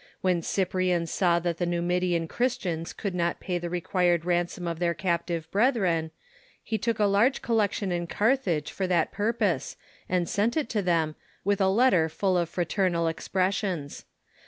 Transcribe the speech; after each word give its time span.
When 0.21 0.41
Cyprian 0.41 1.05
saw 1.05 1.37
that 1.41 1.59
the 1.59 1.65
Numidian 1.67 2.27
Christians 2.27 2.91
could 2.91 3.13
not 3.13 3.39
pay 3.39 3.59
the 3.59 3.69
required 3.69 4.25
ransom 4.25 4.67
of 4.67 4.79
their 4.79 4.95
captive 4.95 5.45
brethren, 5.51 6.09
he 6.63 6.79
took 6.79 6.97
a 6.97 7.05
large 7.05 7.43
collection 7.43 7.91
in 7.91 8.07
Carthage 8.07 8.71
for 8.71 8.87
that 8.87 9.11
purpose, 9.11 9.77
and 10.09 10.27
sent 10.27 10.57
it 10.57 10.69
to 10.69 10.81
them, 10.81 11.13
with 11.43 11.61
a 11.61 11.67
letter 11.69 12.09
full 12.09 12.35
of 12.35 12.49
frater 12.49 12.89
nal 12.89 13.07
expressions. 13.07 14.05